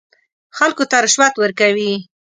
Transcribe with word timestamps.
خلکو 0.57 0.83
ته 0.89 0.97
رشوت 1.03 1.33
ورکوي. 1.39 1.91